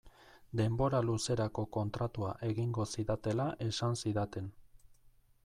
Denbora 0.59 1.01
luzerako 1.09 1.65
kontratua 1.77 2.33
egingo 2.49 2.87
zidatela 2.95 3.47
esan 3.69 4.01
zidaten. 4.01 4.51